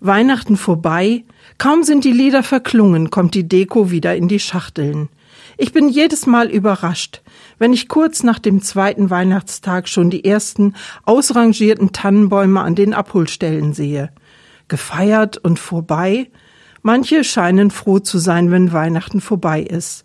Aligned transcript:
Weihnachten 0.00 0.56
vorbei, 0.56 1.24
kaum 1.58 1.82
sind 1.82 2.04
die 2.04 2.12
Lieder 2.12 2.44
verklungen, 2.44 3.10
kommt 3.10 3.34
die 3.34 3.48
Deko 3.48 3.90
wieder 3.90 4.14
in 4.14 4.28
die 4.28 4.38
Schachteln. 4.38 5.08
Ich 5.56 5.72
bin 5.72 5.88
jedes 5.88 6.26
Mal 6.26 6.48
überrascht, 6.48 7.22
wenn 7.58 7.72
ich 7.72 7.88
kurz 7.88 8.22
nach 8.22 8.38
dem 8.38 8.62
zweiten 8.62 9.10
Weihnachtstag 9.10 9.88
schon 9.88 10.08
die 10.08 10.24
ersten 10.24 10.74
ausrangierten 11.04 11.90
Tannenbäume 11.92 12.60
an 12.60 12.76
den 12.76 12.94
Abholstellen 12.94 13.72
sehe. 13.72 14.10
Gefeiert 14.68 15.36
und 15.36 15.58
vorbei? 15.58 16.30
Manche 16.82 17.24
scheinen 17.24 17.72
froh 17.72 17.98
zu 17.98 18.18
sein, 18.18 18.52
wenn 18.52 18.72
Weihnachten 18.72 19.20
vorbei 19.20 19.62
ist. 19.62 20.04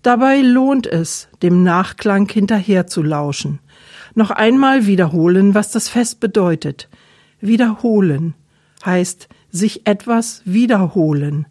Dabei 0.00 0.40
lohnt 0.40 0.86
es, 0.86 1.28
dem 1.42 1.62
Nachklang 1.62 2.26
hinterher 2.26 2.86
zu 2.86 3.02
lauschen. 3.02 3.58
Noch 4.14 4.30
einmal 4.30 4.86
wiederholen, 4.86 5.54
was 5.54 5.72
das 5.72 5.90
Fest 5.90 6.20
bedeutet. 6.20 6.88
Wiederholen 7.40 8.34
heißt 8.84 9.28
sich 9.50 9.86
etwas 9.86 10.42
wiederholen. 10.44 11.46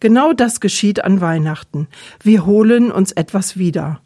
Genau 0.00 0.32
das 0.32 0.60
geschieht 0.60 1.04
an 1.04 1.20
Weihnachten. 1.20 1.88
Wir 2.22 2.44
holen 2.44 2.90
uns 2.90 3.12
etwas 3.12 3.56
wieder. 3.56 4.00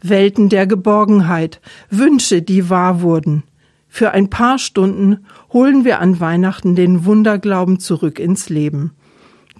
Welten 0.00 0.48
der 0.48 0.66
Geborgenheit, 0.66 1.60
Wünsche, 1.90 2.40
die 2.40 2.70
wahr 2.70 3.02
wurden. 3.02 3.42
Für 3.88 4.12
ein 4.12 4.30
paar 4.30 4.58
Stunden 4.58 5.26
holen 5.52 5.84
wir 5.84 6.00
an 6.00 6.20
Weihnachten 6.20 6.76
den 6.76 7.04
Wunderglauben 7.04 7.80
zurück 7.80 8.18
ins 8.18 8.48
Leben. 8.48 8.92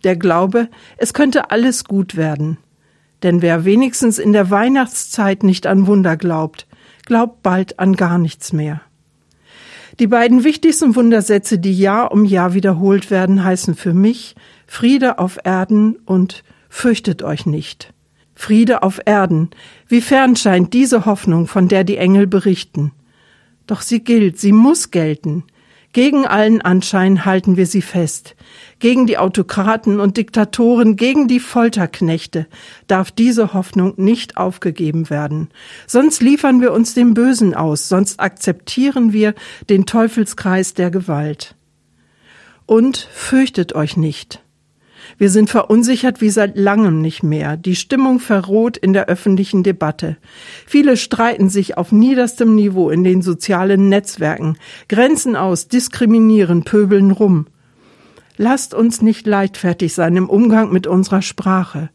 Der 0.05 0.17
Glaube, 0.17 0.69
es 0.97 1.13
könnte 1.13 1.51
alles 1.51 1.85
gut 1.85 2.17
werden. 2.17 2.59
Denn 3.23 3.43
wer 3.43 3.65
wenigstens 3.65 4.19
in 4.19 4.33
der 4.33 4.51
Weihnachtszeit 4.51 5.43
nicht 5.43 5.67
an 5.67 5.87
Wunder 5.87 6.17
glaubt, 6.17 6.69
glaubt 7.05 7.43
bald 7.43 7.81
an 7.81 7.97
gar 7.97 8.19
nichts 8.19 8.53
mehr. 8.53 8.81
Die 9.99 10.07
beiden 10.07 10.45
wichtigsten 10.45 10.95
Wundersätze, 10.95 11.59
die 11.59 11.77
Jahr 11.77 12.13
um 12.13 12.25
Jahr 12.25 12.55
wiederholt 12.55 13.11
werden, 13.11 13.43
heißen 13.43 13.75
für 13.75 13.93
mich 13.93 14.37
Friede 14.67 15.19
auf 15.19 15.39
Erden 15.43 15.97
und 16.05 16.45
Fürchtet 16.69 17.23
euch 17.23 17.47
nicht. 17.47 17.93
Friede 18.35 18.83
auf 18.83 19.01
Erden, 19.05 19.51
wie 19.89 20.01
fern 20.01 20.37
scheint 20.37 20.73
diese 20.73 21.07
Hoffnung, 21.07 21.47
von 21.49 21.67
der 21.67 21.83
die 21.83 21.97
Engel 21.97 22.27
berichten. 22.27 22.93
Doch 23.67 23.81
sie 23.81 24.05
gilt, 24.05 24.39
sie 24.39 24.53
muss 24.53 24.91
gelten. 24.93 25.45
Gegen 25.93 26.27
allen 26.27 26.61
Anschein 26.61 27.25
halten 27.25 27.57
wir 27.57 27.67
sie 27.67 27.81
fest. 27.81 28.37
Gegen 28.79 29.07
die 29.07 29.17
Autokraten 29.17 30.01
und 30.01 30.17
Diktatoren, 30.17 30.97
gegen 30.97 31.29
die 31.29 31.41
Folterknechte 31.41 32.47
darf 32.87 33.11
diese 33.11 33.55
Hoffnung 33.55 33.95
nicht 33.97 34.37
aufgegeben 34.37 35.09
werden. 35.09 35.49
Sonst 35.87 36.23
liefern 36.23 36.61
wir 36.61 36.73
uns 36.73 36.95
dem 36.95 37.15
Bösen 37.15 37.55
aus, 37.55 37.89
sonst 37.89 38.21
akzeptieren 38.21 39.13
wir 39.13 39.35
den 39.71 39.87
Teufelskreis 39.87 40.75
der 40.75 40.91
Gewalt. 40.91 41.55
Und 42.67 43.09
fürchtet 43.11 43.75
euch 43.75 43.97
nicht. 43.97 44.43
Wir 45.17 45.31
sind 45.31 45.49
verunsichert 45.49 46.21
wie 46.21 46.31
seit 46.31 46.59
langem 46.59 47.01
nicht 47.01 47.23
mehr. 47.23 47.57
Die 47.57 47.77
Stimmung 47.77 48.21
verroht 48.21 48.77
in 48.77 48.93
der 48.93 49.07
öffentlichen 49.07 49.63
Debatte. 49.63 50.17
Viele 50.67 50.97
streiten 50.97 51.49
sich 51.49 51.79
auf 51.79 51.93
niederstem 51.93 52.55
Niveau 52.55 52.91
in 52.91 53.05
den 53.05 53.23
sozialen 53.23 53.89
Netzwerken, 53.89 54.59
grenzen 54.89 55.37
aus, 55.37 55.69
diskriminieren, 55.69 56.65
pöbeln 56.65 57.11
rum. 57.11 57.47
Lasst 58.37 58.75
uns 58.75 59.03
nicht 59.03 59.27
leichtfertig 59.27 59.95
sein 59.95 60.17
im 60.17 60.29
Umgang 60.29 60.71
mit 60.71 60.87
unserer 60.87 61.23
Sprache. 61.23 61.91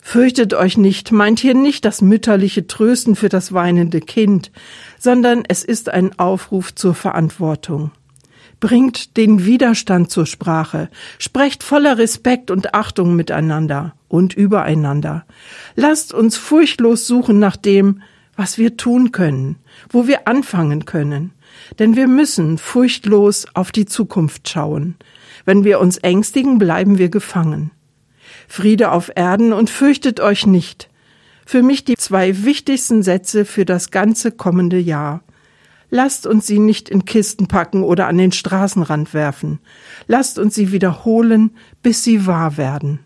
Fürchtet 0.00 0.54
euch 0.54 0.78
nicht, 0.78 1.12
meint 1.12 1.40
hier 1.40 1.54
nicht 1.54 1.84
das 1.84 2.00
mütterliche 2.00 2.66
Trösten 2.66 3.16
für 3.16 3.28
das 3.28 3.52
weinende 3.52 4.00
Kind, 4.00 4.52
sondern 4.98 5.42
es 5.46 5.64
ist 5.64 5.90
ein 5.90 6.18
Aufruf 6.18 6.74
zur 6.74 6.94
Verantwortung. 6.94 7.90
Bringt 8.60 9.16
den 9.16 9.44
Widerstand 9.44 10.10
zur 10.10 10.26
Sprache, 10.26 10.88
sprecht 11.18 11.62
voller 11.62 11.96
Respekt 11.96 12.50
und 12.50 12.74
Achtung 12.74 13.14
miteinander 13.14 13.94
und 14.08 14.34
übereinander. 14.34 15.24
Lasst 15.76 16.12
uns 16.12 16.36
furchtlos 16.36 17.06
suchen 17.06 17.38
nach 17.38 17.56
dem, 17.56 18.02
was 18.34 18.58
wir 18.58 18.76
tun 18.76 19.12
können, 19.12 19.56
wo 19.90 20.06
wir 20.06 20.26
anfangen 20.26 20.84
können. 20.84 21.32
Denn 21.78 21.96
wir 21.96 22.08
müssen 22.08 22.58
furchtlos 22.58 23.46
auf 23.54 23.72
die 23.72 23.86
Zukunft 23.86 24.48
schauen. 24.48 24.96
Wenn 25.44 25.64
wir 25.64 25.80
uns 25.80 25.98
ängstigen, 25.98 26.58
bleiben 26.58 26.98
wir 26.98 27.08
gefangen. 27.08 27.70
Friede 28.48 28.92
auf 28.92 29.10
Erden 29.14 29.52
und 29.52 29.70
fürchtet 29.70 30.20
euch 30.20 30.46
nicht. 30.46 30.88
Für 31.46 31.62
mich 31.62 31.84
die 31.84 31.96
zwei 31.96 32.44
wichtigsten 32.44 33.02
Sätze 33.02 33.44
für 33.44 33.64
das 33.64 33.90
ganze 33.90 34.32
kommende 34.32 34.78
Jahr. 34.78 35.22
Lasst 35.90 36.26
uns 36.26 36.46
sie 36.46 36.58
nicht 36.58 36.88
in 36.88 37.04
Kisten 37.04 37.46
packen 37.46 37.82
oder 37.82 38.06
an 38.06 38.18
den 38.18 38.32
Straßenrand 38.32 39.14
werfen. 39.14 39.58
Lasst 40.06 40.38
uns 40.38 40.54
sie 40.54 40.72
wiederholen, 40.72 41.50
bis 41.82 42.04
sie 42.04 42.26
wahr 42.26 42.56
werden. 42.56 43.00